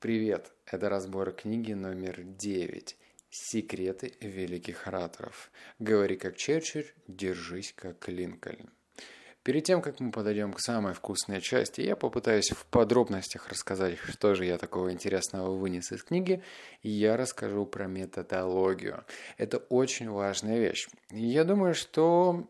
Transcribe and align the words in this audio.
Привет! 0.00 0.52
Это 0.64 0.88
разбор 0.88 1.32
книги 1.32 1.72
номер 1.72 2.22
9 2.22 2.96
«Секреты 3.30 4.14
великих 4.20 4.86
ораторов». 4.86 5.50
Говори 5.80 6.16
как 6.16 6.36
Черчилль, 6.36 6.86
держись 7.08 7.72
как 7.74 8.06
Линкольн. 8.06 8.70
Перед 9.42 9.64
тем, 9.64 9.82
как 9.82 9.98
мы 9.98 10.12
подойдем 10.12 10.52
к 10.52 10.60
самой 10.60 10.94
вкусной 10.94 11.40
части, 11.40 11.80
я 11.80 11.96
попытаюсь 11.96 12.50
в 12.50 12.64
подробностях 12.66 13.48
рассказать, 13.48 13.98
что 13.98 14.36
же 14.36 14.44
я 14.44 14.56
такого 14.56 14.92
интересного 14.92 15.56
вынес 15.56 15.90
из 15.90 16.04
книги, 16.04 16.44
и 16.82 16.90
я 16.90 17.16
расскажу 17.16 17.66
про 17.66 17.88
методологию. 17.88 19.04
Это 19.36 19.58
очень 19.58 20.10
важная 20.10 20.60
вещь. 20.60 20.86
Я 21.10 21.42
думаю, 21.42 21.74
что 21.74 22.48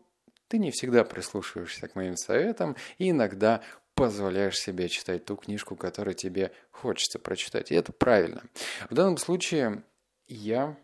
ты 0.49 0.59
не 0.59 0.69
всегда 0.69 1.03
прислушиваешься 1.03 1.87
к 1.87 1.95
моим 1.95 2.15
советам, 2.15 2.75
и 2.99 3.09
иногда 3.09 3.63
позволяешь 3.99 4.57
себе 4.57 4.87
читать 4.87 5.25
ту 5.25 5.35
книжку, 5.35 5.75
которую 5.75 6.13
тебе 6.13 6.51
хочется 6.71 7.19
прочитать. 7.19 7.71
И 7.71 7.75
это 7.75 7.91
правильно. 7.91 8.43
В 8.89 8.93
данном 8.93 9.17
случае 9.17 9.83
я 10.27 10.77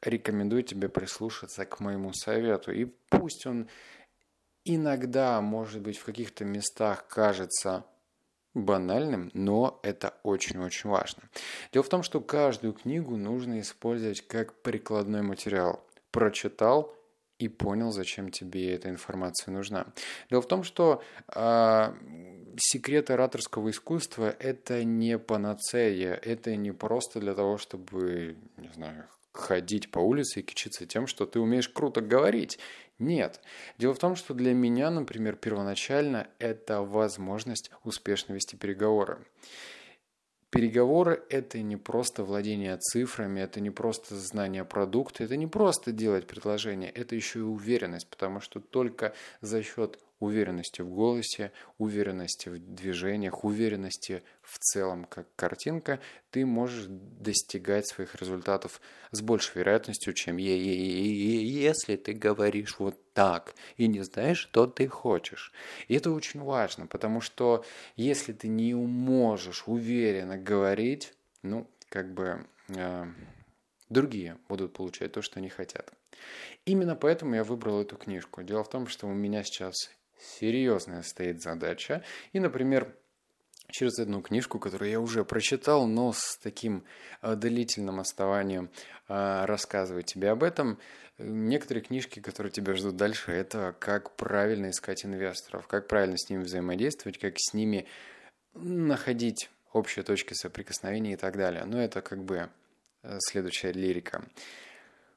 рекомендую 0.00 0.62
тебе 0.62 0.88
прислушаться 0.88 1.64
к 1.64 1.80
моему 1.80 2.12
совету. 2.12 2.70
И 2.70 2.84
пусть 3.08 3.46
он 3.46 3.68
иногда, 4.64 5.40
может 5.40 5.82
быть, 5.82 5.98
в 5.98 6.04
каких-то 6.04 6.44
местах 6.44 7.08
кажется 7.08 7.84
банальным, 8.54 9.30
но 9.34 9.80
это 9.82 10.14
очень-очень 10.22 10.88
важно. 10.88 11.24
Дело 11.72 11.82
в 11.82 11.88
том, 11.88 12.04
что 12.04 12.20
каждую 12.20 12.74
книгу 12.74 13.16
нужно 13.16 13.60
использовать 13.60 14.26
как 14.26 14.62
прикладной 14.62 15.22
материал. 15.22 15.84
Прочитал 16.12 16.96
и 17.38 17.48
понял, 17.48 17.92
зачем 17.92 18.30
тебе 18.30 18.74
эта 18.74 18.88
информация 18.88 19.52
нужна. 19.52 19.86
Дело 20.30 20.40
в 20.40 20.48
том, 20.48 20.62
что 20.62 21.02
э, 21.34 21.94
секрет 22.58 23.10
ораторского 23.10 23.70
искусства– 23.70 24.34
это 24.38 24.84
не 24.84 25.18
панацея, 25.18 26.14
это 26.14 26.56
не 26.56 26.72
просто 26.72 27.20
для 27.20 27.34
того, 27.34 27.58
чтобы, 27.58 28.36
не 28.56 28.68
знаю, 28.74 29.06
ходить 29.32 29.90
по 29.90 29.98
улице 29.98 30.40
и 30.40 30.42
кичиться 30.42 30.86
тем, 30.86 31.06
что 31.06 31.26
ты 31.26 31.38
умеешь 31.40 31.68
круто 31.68 32.00
говорить. 32.00 32.58
Нет. 32.98 33.40
Дело 33.78 33.94
в 33.94 33.98
том, 33.98 34.16
что 34.16 34.32
для 34.34 34.54
меня, 34.54 34.90
например, 34.90 35.36
первоначально 35.36 36.28
это 36.38 36.82
возможность 36.82 37.70
успешно 37.84 38.32
вести 38.32 38.56
переговоры. 38.56 39.18
Переговоры– 40.48 41.22
это 41.28 41.60
не 41.60 41.76
просто 41.76 42.24
владение 42.24 42.78
цифрами, 42.78 43.40
это 43.40 43.60
не 43.60 43.70
просто 43.70 44.16
знание 44.16 44.64
продукта, 44.64 45.24
это 45.24 45.36
не 45.36 45.46
просто 45.46 45.92
делать 45.92 46.26
предложение, 46.26 46.88
это 46.88 47.14
еще 47.14 47.40
и 47.40 47.42
уверенность, 47.42 48.08
потому 48.08 48.40
что 48.40 48.60
только 48.60 49.12
за 49.42 49.62
счет 49.62 49.98
уверенности 50.18 50.82
в 50.82 50.88
голосе, 50.88 51.52
уверенности 51.78 52.48
в 52.48 52.58
движениях, 52.58 53.44
уверенности 53.44 54.22
в 54.42 54.58
целом 54.58 55.04
как 55.04 55.26
картинка, 55.36 56.00
ты 56.30 56.46
можешь 56.46 56.86
достигать 56.88 57.86
своих 57.86 58.14
результатов 58.14 58.80
с 59.10 59.20
большей 59.20 59.58
вероятностью, 59.58 60.12
чем 60.14 60.36
если 60.38 61.96
ты 61.96 62.12
говоришь 62.12 62.78
вот 62.78 63.12
так 63.12 63.54
и 63.76 63.88
не 63.88 64.02
знаешь, 64.02 64.38
что 64.38 64.66
ты 64.66 64.88
хочешь. 64.88 65.52
И 65.88 65.94
это 65.94 66.10
очень 66.10 66.42
важно, 66.42 66.86
потому 66.86 67.20
что 67.20 67.64
если 67.96 68.32
ты 68.32 68.48
не 68.48 68.74
можешь 68.74 69.64
уверенно 69.66 70.36
говорить, 70.38 71.14
ну, 71.42 71.70
как 71.88 72.12
бы 72.12 72.46
э, 72.68 73.06
другие 73.88 74.38
будут 74.48 74.72
получать 74.72 75.12
то, 75.12 75.22
что 75.22 75.38
они 75.38 75.48
хотят. 75.48 75.92
Именно 76.64 76.96
поэтому 76.96 77.34
я 77.34 77.44
выбрал 77.44 77.80
эту 77.80 77.96
книжку. 77.96 78.42
Дело 78.42 78.64
в 78.64 78.70
том, 78.70 78.86
что 78.86 79.06
у 79.06 79.14
меня 79.14 79.42
сейчас 79.44 79.90
серьезная 80.18 81.02
стоит 81.02 81.42
задача. 81.42 82.02
И, 82.32 82.40
например, 82.40 82.94
через 83.68 83.98
одну 83.98 84.22
книжку, 84.22 84.58
которую 84.58 84.90
я 84.90 85.00
уже 85.00 85.24
прочитал, 85.24 85.86
но 85.86 86.12
с 86.12 86.38
таким 86.42 86.84
э, 87.22 87.34
длительным 87.34 88.00
оставанием 88.00 88.70
э, 89.08 89.44
рассказывать 89.44 90.06
тебе 90.06 90.30
об 90.30 90.42
этом. 90.42 90.78
Некоторые 91.18 91.82
книжки, 91.82 92.20
которые 92.20 92.52
тебя 92.52 92.74
ждут 92.74 92.96
дальше, 92.96 93.32
это 93.32 93.74
как 93.78 94.16
правильно 94.16 94.70
искать 94.70 95.04
инвесторов, 95.04 95.66
как 95.66 95.88
правильно 95.88 96.18
с 96.18 96.28
ними 96.28 96.42
взаимодействовать, 96.42 97.18
как 97.18 97.34
с 97.38 97.54
ними 97.54 97.86
находить 98.54 99.50
общие 99.72 100.02
точки 100.02 100.34
соприкосновения 100.34 101.14
и 101.14 101.16
так 101.16 101.36
далее. 101.36 101.64
Но 101.64 101.80
это 101.80 102.02
как 102.02 102.22
бы 102.22 102.50
э, 103.02 103.18
следующая 103.20 103.72
лирика. 103.72 104.24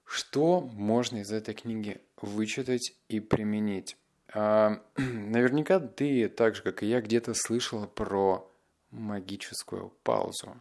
Что 0.06 0.62
можно 0.62 1.18
из 1.18 1.32
этой 1.32 1.54
книги 1.54 2.02
вычитать 2.22 2.94
и 3.10 3.20
применить? 3.20 3.96
А, 4.34 4.82
наверняка 4.98 5.80
ты, 5.80 6.30
так 6.30 6.56
же 6.56 6.64
как 6.64 6.84
и 6.84 6.88
я, 6.88 7.02
где-то 7.02 7.34
слышала 7.34 7.88
про 7.88 8.50
магическую 8.92 9.94
паузу. 10.04 10.60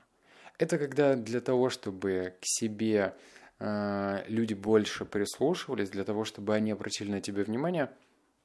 Это 0.59 0.79
когда 0.79 1.15
для 1.15 1.41
того, 1.41 1.71
чтобы 1.71 2.35
к 2.41 2.45
себе 2.45 3.15
э, 3.59 4.25
люди 4.27 4.55
больше 4.55 5.05
прислушивались, 5.05 5.91
для 5.91 6.05
того, 6.05 6.25
чтобы 6.25 6.55
они 6.55 6.73
обратили 6.73 7.11
на 7.11 7.21
тебя 7.21 7.45
внимание, 7.45 7.91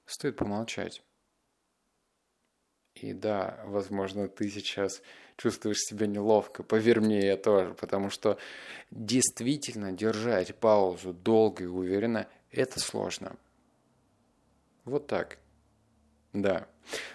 стоит 0.05 0.37
помолчать. 0.37 1.01
И 2.95 3.13
да, 3.13 3.59
возможно, 3.65 4.27
ты 4.27 4.49
сейчас 4.49 5.01
чувствуешь 5.37 5.79
себя 5.79 6.05
неловко. 6.05 6.61
Поверь 6.61 6.99
мне, 6.99 7.25
я 7.25 7.37
тоже. 7.37 7.73
Потому 7.73 8.11
что 8.11 8.37
действительно 8.91 9.91
держать 9.91 10.55
паузу 10.55 11.13
долго 11.13 11.63
и 11.63 11.67
уверенно– 11.67 12.27
это 12.51 12.79
сложно. 12.79 13.35
Вот 14.85 15.07
так. 15.07 15.37
Да. 16.33 16.67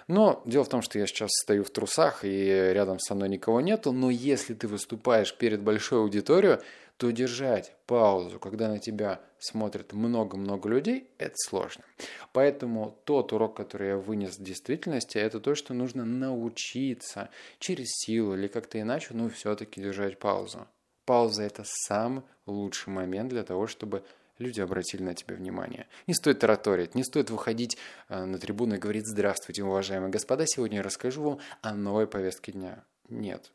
Но 0.07 0.43
дело 0.47 0.65
в 0.65 0.69
том, 0.69 0.81
что 0.81 0.99
я 0.99 1.07
сейчас 1.07 1.31
стою 1.33 1.65
в 1.65 1.71
трусах, 1.71 2.25
и 2.25 2.47
рядом 2.73 2.99
со 2.99 3.15
мной 3.15 3.29
никого 3.29 3.61
нету, 3.61 3.93
но 3.93 4.11
если 4.11 4.55
ты 4.55 4.69
выступаешь 4.69 5.37
перед 5.37 5.61
большой 5.61 6.01
аудиторией, 6.01 6.59
то 6.97 7.11
держать 7.11 7.77
паузу, 7.87 8.41
когда 8.41 8.69
на 8.69 8.81
тебя 8.81 9.21
смотрит 9.39 9.93
много-много 9.93 10.69
людей, 10.69 11.09
это 11.19 11.35
сложно. 11.37 11.85
Поэтому 12.33 12.99
тот 13.05 13.33
урок, 13.33 13.57
который 13.57 13.89
я 13.89 13.97
вынес 13.97 14.37
в 14.37 14.43
действительности, 14.43 15.17
это 15.19 15.39
то, 15.39 15.55
что 15.55 15.75
нужно 15.75 16.05
научиться 16.05 17.31
через 17.61 17.87
силу 17.91 18.35
или 18.35 18.49
как-то 18.49 18.81
иначе, 18.81 19.09
но 19.13 19.29
все-таки 19.29 19.81
держать 19.81 20.19
паузу. 20.19 20.67
Пауза– 21.05 21.43
это 21.45 21.63
самый 21.65 22.25
лучший 22.47 22.93
момент 22.93 23.31
для 23.31 23.45
того, 23.45 23.69
чтобы 23.69 24.03
люди 24.39 24.61
обратили 24.61 25.03
на 25.03 25.15
тебя 25.15 25.37
внимание. 25.37 25.87
Не 26.07 26.15
стоит 26.15 26.39
тараторить, 26.41 26.95
не 26.95 27.05
стоит 27.05 27.31
выходить 27.31 27.77
э, 28.09 28.25
на 28.25 28.39
трибуну 28.39 28.77
и 28.77 28.79
говорить 28.79 29.07
«Здравствуйте, 29.07 29.65
уважаемые 29.65 30.11
господа, 30.11 30.45
сегодня 30.47 30.79
я 30.79 30.83
расскажу 30.83 31.23
вам 31.23 31.41
о 31.63 31.75
новой 31.75 32.07
повестке 32.07 32.53
дня». 32.53 32.85
Нет. 33.09 33.53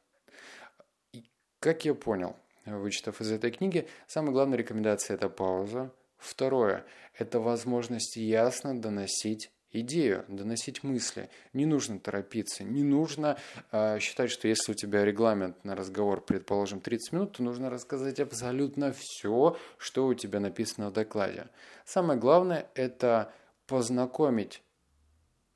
И 1.13 1.23
как 1.59 1.85
я 1.85 1.93
понял, 1.93 2.35
вычитав 2.65 3.21
из 3.21 3.31
этой 3.31 3.51
книги, 3.51 3.87
самая 4.07 4.31
главная 4.31 4.57
рекомендация– 4.57 5.13
это 5.15 5.29
пауза. 5.29 5.91
Второе– 6.17 6.85
это 7.17 7.39
возможность 7.39 8.15
ясно 8.15 8.79
доносить 8.79 9.51
идею, 9.73 10.23
доносить 10.27 10.83
мысли. 10.83 11.29
Не 11.51 11.65
нужно 11.65 11.99
торопиться, 11.99 12.63
не 12.63 12.83
нужно 12.83 13.37
э, 13.71 13.99
считать, 13.99 14.31
что 14.31 14.47
если 14.47 14.71
у 14.71 14.75
тебя 14.75 15.03
регламент 15.03 15.63
на 15.65 15.75
разговор, 15.75 16.21
предположим, 16.21 16.79
30 16.79 17.13
минут, 17.13 17.31
то 17.33 17.43
нужно 17.43 17.69
рассказать 17.69 18.19
абсолютно 18.19 18.93
все, 18.97 19.57
что 19.77 20.07
у 20.07 20.13
тебя 20.13 20.39
написано 20.39 20.89
в 20.89 20.93
докладе. 20.93 21.47
Самое 21.85 22.19
главное– 22.19 22.67
это 22.75 23.33
познакомить 23.67 24.61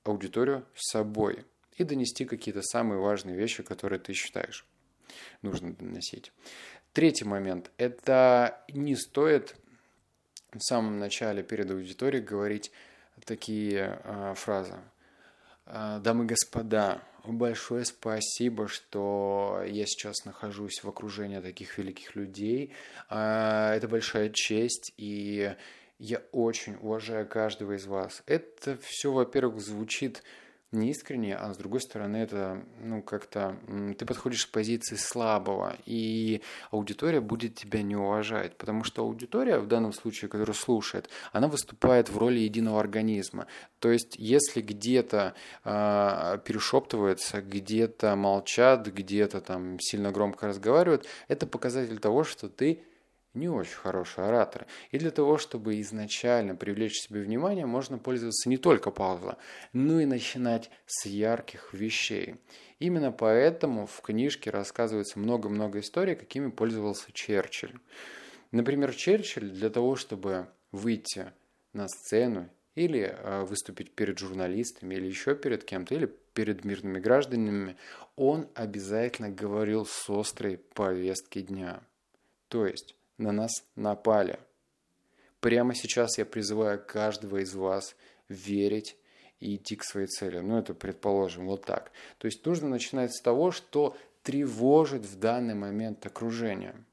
аудиторию 0.04 0.66
с 0.76 0.92
собой 0.92 1.46
и 1.76 1.84
донести 1.84 2.26
какие-то 2.26 2.62
самые 2.62 3.00
важные 3.00 3.38
вещи, 3.38 3.64
которые 3.64 4.00
ты 4.00 4.14
считаешь 4.14 4.66
нужно 5.42 5.74
доносить. 5.74 6.32
Третий 6.94 7.26
момент– 7.26 7.72
это 7.78 8.64
не 8.70 8.96
стоит 8.96 9.56
в 10.54 10.60
самом 10.60 11.00
начале 11.00 11.44
перед 11.44 11.70
аудиторией 11.70 12.24
говорить 12.24 12.72
такие 13.26 14.00
э, 14.04 14.34
фразы. 14.36 14.76
«А, 15.66 16.00
Дамы 16.00 16.24
и 16.24 16.28
господа, 16.28 17.02
большое 17.26 17.84
спасибо, 17.86 18.68
что 18.68 19.62
я 19.66 19.86
сейчас 19.86 20.24
нахожусь 20.26 20.84
в 20.84 20.88
окружении 20.88 21.40
таких 21.40 21.78
великих 21.78 22.16
людей. 22.16 22.74
А, 23.10 23.76
это 23.76 23.88
большая 23.88 24.30
честь, 24.30 24.94
и 24.98 25.54
я 26.00 26.22
очень 26.32 26.76
уважаю 26.76 27.28
каждого 27.28 27.74
из 27.74 27.86
вас. 27.86 28.24
Это 28.28 28.78
все, 28.82 29.12
во-первых, 29.12 29.60
звучит 29.60 30.24
не 30.72 30.92
искренне, 30.92 31.36
а 31.36 31.54
с 31.54 31.58
другой 31.58 31.80
стороны 31.80 32.18
это, 32.18 32.66
ну, 32.80 33.02
как-то 33.02 33.58
ты 33.98 34.06
подходишь 34.06 34.42
с 34.42 34.46
позиции 34.46 34.96
слабого, 34.96 35.78
и 35.86 36.42
аудитория 36.72 37.22
будет 37.22 37.56
тебя 37.56 37.82
не 37.82 37.96
уважать, 37.96 38.58
потому 38.58 38.84
что 38.84 39.04
аудитория, 39.04 39.60
в 39.60 39.68
данном 39.68 39.94
случае, 39.94 40.30
которая 40.30 40.56
слушает, 40.56 41.10
она 41.32 41.48
выступает 41.48 42.10
в 42.10 42.18
роли 42.18 42.40
единого 42.40 42.80
организма. 42.80 43.48
То 43.80 43.92
есть, 43.92 44.16
если 44.18 44.62
где-то 44.62 45.36
э, 45.64 46.40
перешептываются, 46.44 47.42
где-то 47.42 48.16
молчат, 48.16 48.88
где-то 48.88 49.40
там 49.40 49.80
сильно 49.80 50.12
громко 50.12 50.48
разговаривают, 50.48 51.08
это 51.30 51.48
показатель 51.48 52.00
того, 52.00 52.26
что 52.26 52.50
ты 52.50 52.84
не 53.38 53.50
очень 53.50 53.76
хороший 53.76 54.26
оратор. 54.26 54.66
И 54.92 54.98
для 54.98 55.12
того, 55.12 55.38
чтобы 55.38 55.80
изначально 55.82 56.56
привлечь 56.56 57.00
себе 57.00 57.22
внимание, 57.22 57.66
можно 57.66 57.98
пользоваться 57.98 58.50
не 58.50 58.58
только 58.58 58.92
паузой, 58.92 59.36
но 59.74 60.00
и 60.00 60.06
начинать 60.06 60.70
с 60.86 61.06
ярких 61.06 61.74
вещей. 61.74 62.36
Именно 62.80 63.12
поэтому 63.12 63.88
в 63.88 64.02
книжке 64.02 64.50
рассказывается 64.50 65.20
много-много 65.20 65.80
историй, 65.80 66.16
какими 66.16 66.50
пользовался 66.50 67.12
Черчилль. 67.12 67.80
Например, 68.52 68.94
Черчилль 68.94 69.50
для 69.50 69.70
того, 69.70 69.96
чтобы 69.96 70.48
выйти 70.72 71.32
на 71.74 71.88
сцену 71.88 72.50
или 72.76 73.12
э, 73.12 73.44
выступить 73.44 73.92
перед 73.92 74.20
журналистами, 74.20 74.94
или 74.96 75.08
еще 75.08 75.36
перед 75.36 75.64
кем-то, 75.64 75.96
или 75.96 76.06
перед 76.34 76.64
мирными 76.64 77.00
гражданами, 77.00 77.76
он 78.16 78.48
обязательно 78.54 79.30
говорил 79.30 79.88
с 79.88 80.08
острой 80.10 80.58
повестки 80.76 81.42
дня. 81.42 81.82
То 82.48 82.68
есть 82.68 82.96
на 83.18 83.32
нас 83.32 83.64
напали. 83.76 84.40
Прямо 85.40 85.76
сейчас 85.76 86.18
я 86.18 86.26
призываю 86.26 86.84
каждого 86.86 87.38
из 87.38 87.54
вас 87.54 87.96
верить 88.30 88.98
и 89.40 89.56
идти 89.56 89.76
к 89.76 89.84
своей 89.84 90.08
цели. 90.08 90.40
Ну, 90.40 90.58
это 90.58 90.74
предположим 90.74 91.48
вот 91.48 91.66
так. 91.66 91.92
То 92.18 92.26
есть 92.26 92.46
нужно 92.46 92.70
начинать 92.70 93.14
с 93.14 93.22
того, 93.22 93.52
что 93.52 93.96
тревожит 94.24 95.06
в 95.06 95.20
данный 95.20 95.56
момент 95.56 96.06
окружение– 96.06 96.76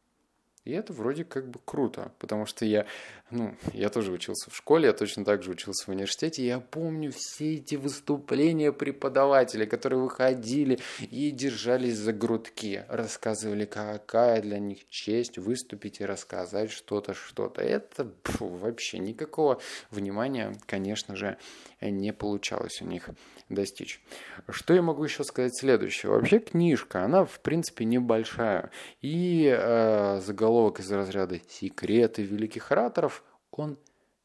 и 0.64 0.72
это 0.72 0.92
вроде 0.94 1.24
как 1.24 1.48
бы 1.48 1.60
круто, 1.64 2.12
потому 2.18 2.46
что 2.46 2.64
я, 2.64 2.86
ну, 3.30 3.54
я 3.72 3.88
тоже 3.88 4.12
учился 4.12 4.50
в 4.50 4.56
школе, 4.56 4.86
я 4.86 4.92
точно 4.92 5.24
так 5.24 5.42
же 5.42 5.50
учился 5.50 5.86
в 5.86 5.88
университете, 5.88 6.46
я 6.46 6.60
помню 6.60 7.10
все 7.10 7.54
эти 7.54 7.74
выступления 7.74 8.70
преподавателей, 8.70 9.66
которые 9.66 10.00
выходили 10.00 10.78
и 11.00 11.30
держались 11.30 11.96
за 11.96 12.12
грудки, 12.12 12.84
рассказывали, 12.88 13.64
какая 13.64 14.40
для 14.40 14.58
них 14.58 14.88
честь 14.88 15.38
выступить 15.38 16.00
и 16.00 16.04
рассказать 16.04 16.70
что-то, 16.70 17.14
что-то. 17.14 17.60
Это 17.62 18.12
фу, 18.24 18.48
вообще 18.48 18.98
никакого 18.98 19.60
внимания, 19.90 20.54
конечно 20.66 21.16
же, 21.16 21.36
не 21.80 22.12
получалось 22.12 22.80
у 22.82 22.84
них 22.84 23.08
достичь. 23.48 24.00
Что 24.48 24.74
я 24.74 24.82
могу 24.82 25.04
еще 25.04 25.24
сказать 25.24 25.56
следующее? 25.58 26.12
Вообще 26.12 26.38
книжка, 26.38 27.04
она 27.04 27.24
в 27.24 27.40
принципе 27.40 27.84
небольшая, 27.84 28.70
и 29.00 29.46
э, 29.46 30.20
заголовок 30.20 30.80
из 30.80 30.90
разряда 30.90 31.40
«Секреты 31.48 32.22
великих 32.22 32.70
ораторов», 32.70 33.23
он 33.58 33.78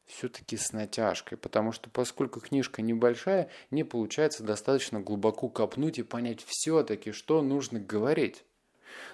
все-таки 0.06 0.56
с 0.56 0.72
натяжкой, 0.72 1.38
потому 1.38 1.72
что 1.72 1.88
поскольку 1.88 2.40
книжка 2.40 2.82
небольшая, 2.82 3.48
не 3.70 3.84
получается 3.84 4.42
достаточно 4.42 5.00
глубоко 5.00 5.48
копнуть 5.48 5.98
и 5.98 6.02
понять 6.02 6.42
все-таки, 6.46 7.12
что 7.12 7.42
нужно 7.42 7.80
говорить. 7.80 8.44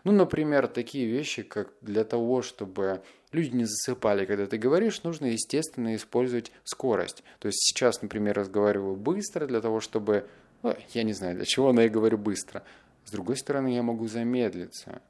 Ну, 0.04 0.12
например, 0.12 0.68
такие 0.68 1.06
вещи, 1.06 1.42
как 1.42 1.72
для 1.82 2.04
того, 2.04 2.40
чтобы 2.42 3.02
люди 3.32 3.54
не 3.54 3.64
засыпали, 3.64 4.24
когда 4.24 4.46
ты 4.46 4.56
говоришь, 4.56 5.02
нужно, 5.02 5.26
естественно, 5.26 5.94
использовать 5.94 6.50
скорость. 6.64 7.22
То 7.38 7.48
есть 7.48 7.60
сейчас, 7.60 8.00
например, 8.00 8.36
разговариваю 8.36 8.96
быстро 8.96 9.46
для 9.46 9.60
того, 9.60 9.80
чтобы... 9.80 10.28
Ну, 10.62 10.74
я 10.94 11.02
не 11.02 11.12
знаю, 11.12 11.36
для 11.36 11.44
чего, 11.44 11.72
но 11.72 11.82
я 11.82 11.88
говорю 11.88 12.16
быстро. 12.16 12.62
С 13.04 13.10
другой 13.10 13.36
стороны, 13.36 13.74
я 13.74 13.82
могу 13.82 14.08
замедлиться. 14.08 15.02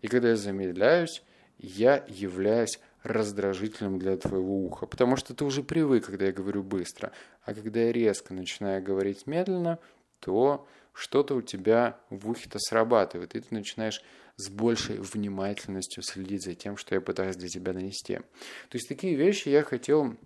И 0.00 0.08
когда 0.08 0.30
я 0.30 0.36
замедляюсь, 0.36 1.22
я 1.58 2.04
являюсь 2.08 2.80
раздражителем 3.06 3.98
для 3.98 4.16
твоего 4.16 4.64
уха, 4.64 4.86
потому 4.86 5.16
что 5.16 5.34
ты 5.34 5.44
уже 5.44 5.62
привык, 5.62 6.06
когда 6.06 6.26
я 6.26 6.32
говорю 6.32 6.62
быстро, 6.62 7.12
а 7.44 7.54
когда 7.54 7.80
я 7.80 7.92
резко 7.92 8.34
начинаю 8.34 8.82
говорить 8.82 9.26
медленно, 9.26 9.78
то 10.20 10.66
что-то 10.92 11.34
у 11.34 11.42
тебя 11.42 11.98
в 12.10 12.28
ухе-то 12.30 12.58
срабатывает, 12.58 13.34
и 13.34 13.40
ты 13.40 13.54
начинаешь 13.54 14.02
с 14.36 14.48
большей 14.48 14.98
внимательностью 14.98 16.02
следить 16.02 16.44
за 16.44 16.54
тем, 16.54 16.76
что 16.76 16.94
я 16.94 17.00
пытаюсь 17.00 17.36
для 17.36 17.48
тебя 17.48 17.72
донести. 17.72 18.16
То 18.16 18.74
есть 18.74 18.88
такие 18.88 19.14
вещи 19.14 19.48
я 19.48 19.62
хотел 19.62 20.16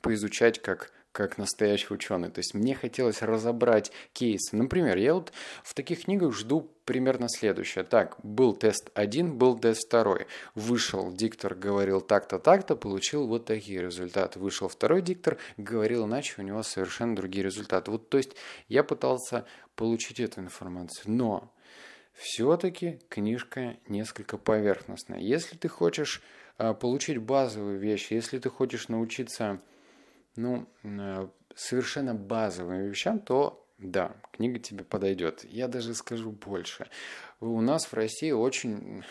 поизучать 0.00 0.60
как 0.62 0.92
как 1.12 1.36
настоящий 1.38 1.92
ученый. 1.92 2.30
То 2.30 2.38
есть 2.40 2.54
мне 2.54 2.74
хотелось 2.74 3.22
разобрать 3.22 3.92
кейсы. 4.12 4.56
Например, 4.56 4.96
я 4.96 5.14
вот 5.14 5.32
в 5.62 5.74
таких 5.74 6.04
книгах 6.04 6.34
жду 6.34 6.72
примерно 6.84 7.28
следующее. 7.28 7.84
Так, 7.84 8.16
был 8.22 8.54
тест 8.54 8.90
один, 8.94 9.36
был 9.36 9.58
тест 9.58 9.86
второй. 9.86 10.26
Вышел 10.54 11.12
диктор, 11.12 11.54
говорил 11.54 12.00
так-то, 12.00 12.38
так-то, 12.38 12.74
получил 12.76 13.26
вот 13.26 13.44
такие 13.44 13.82
результаты. 13.82 14.38
Вышел 14.38 14.68
второй 14.68 15.02
диктор, 15.02 15.36
говорил 15.58 16.06
иначе, 16.06 16.34
у 16.38 16.42
него 16.42 16.62
совершенно 16.62 17.14
другие 17.14 17.44
результаты. 17.44 17.90
Вот, 17.90 18.08
то 18.08 18.16
есть 18.16 18.34
я 18.68 18.82
пытался 18.82 19.44
получить 19.76 20.18
эту 20.18 20.40
информацию. 20.40 21.12
Но 21.12 21.52
все-таки 22.14 23.00
книжка 23.08 23.76
несколько 23.86 24.38
поверхностная. 24.38 25.18
Если 25.18 25.56
ты 25.56 25.68
хочешь 25.68 26.22
а, 26.58 26.74
получить 26.74 27.18
базовые 27.18 27.78
вещи, 27.78 28.14
если 28.14 28.38
ты 28.38 28.48
хочешь 28.48 28.88
научиться 28.88 29.60
ну, 30.36 30.66
э, 30.82 31.28
совершенно 31.54 32.14
базовым 32.14 32.88
вещам, 32.88 33.20
то 33.20 33.62
да, 33.82 34.14
книга 34.30 34.60
тебе 34.60 34.84
подойдет. 34.84 35.44
Я 35.44 35.66
даже 35.66 35.94
скажу 35.94 36.30
больше. 36.30 36.88
У 37.40 37.60
нас 37.60 37.86
в 37.86 37.94
России 37.94 38.30
очень, 38.30 39.02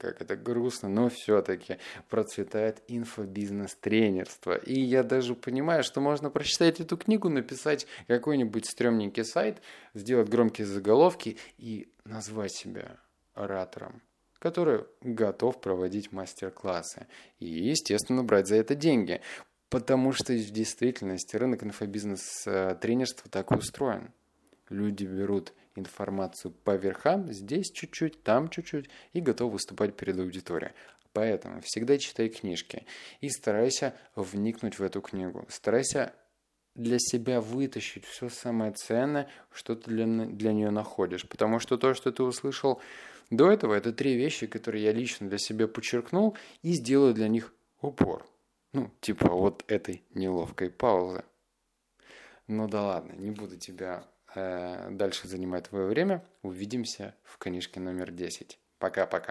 как 0.00 0.20
это 0.20 0.34
грустно, 0.34 0.88
но 0.88 1.08
все-таки 1.08 1.78
процветает 2.08 2.82
инфобизнес-тренерство. 2.88 4.56
И 4.56 4.80
я 4.80 5.04
даже 5.04 5.36
понимаю, 5.36 5.84
что 5.84 6.00
можно 6.00 6.28
прочитать 6.28 6.80
эту 6.80 6.96
книгу, 6.96 7.28
написать 7.28 7.86
какой-нибудь 8.08 8.66
стрёмненький 8.66 9.24
сайт, 9.24 9.62
сделать 9.94 10.28
громкие 10.28 10.66
заголовки 10.66 11.38
и 11.56 11.92
назвать 12.04 12.52
себя 12.52 12.98
оратором 13.34 14.02
который 14.40 14.86
готов 15.02 15.60
проводить 15.60 16.12
мастер-классы 16.12 17.06
и, 17.38 17.46
естественно, 17.46 18.24
брать 18.24 18.48
за 18.48 18.56
это 18.56 18.74
деньги. 18.74 19.20
Потому 19.70 20.12
что 20.12 20.32
в 20.32 20.50
действительности 20.50 21.36
рынок 21.36 21.62
инфобизнес-тренерства 21.62 23.30
так 23.30 23.52
устроен. 23.52 24.12
Люди 24.68 25.04
берут 25.04 25.52
информацию 25.76 26.52
по 26.52 26.76
верхам, 26.76 27.32
здесь 27.32 27.70
чуть-чуть, 27.70 28.22
там 28.22 28.48
чуть-чуть, 28.48 28.90
и 29.12 29.20
готовы 29.20 29.52
выступать 29.52 29.96
перед 29.96 30.18
аудиторией. 30.18 30.72
Поэтому 31.12 31.60
всегда 31.62 31.98
читай 31.98 32.28
книжки 32.28 32.86
и 33.20 33.28
старайся 33.28 33.94
вникнуть 34.14 34.78
в 34.78 34.82
эту 34.82 35.00
книгу. 35.00 35.46
Старайся 35.48 36.14
для 36.74 36.98
себя 36.98 37.40
вытащить 37.40 38.04
все 38.04 38.28
самое 38.28 38.72
ценное, 38.72 39.28
что 39.52 39.74
ты 39.74 39.90
для, 39.90 40.06
для 40.06 40.52
нее 40.52 40.70
находишь. 40.70 41.28
Потому 41.28 41.58
что 41.58 41.76
то, 41.78 41.94
что 41.94 42.12
ты 42.12 42.22
услышал 42.22 42.80
до 43.30 43.50
этого, 43.50 43.74
это 43.74 43.92
три 43.92 44.16
вещи, 44.16 44.46
которые 44.46 44.84
я 44.84 44.92
лично 44.92 45.28
для 45.28 45.38
себя 45.38 45.66
подчеркнул 45.66 46.36
и 46.62 46.72
сделаю 46.72 47.12
для 47.12 47.28
них 47.28 47.52
упор. 47.80 48.24
Ну, 48.72 48.90
типа 49.00 49.28
вот 49.30 49.64
этой 49.66 50.04
неловкой 50.10 50.70
паузы. 50.70 51.24
Ну 52.46 52.68
да 52.68 52.82
ладно, 52.82 53.12
не 53.12 53.30
буду 53.30 53.56
тебя 53.56 54.04
э, 54.34 54.90
дальше 54.90 55.26
занимать 55.26 55.68
твое 55.68 55.86
время. 55.86 56.24
Увидимся 56.42 57.14
в 57.24 57.38
книжке 57.38 57.80
номер 57.80 58.12
10. 58.12 58.60
Пока-пока. 58.78 59.28